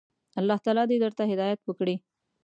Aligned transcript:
الله 0.39 0.57
تعالی 0.65 0.83
دي 0.89 0.95
درته 1.03 1.23
هدايت 1.31 1.61
وکړي. 1.65 1.95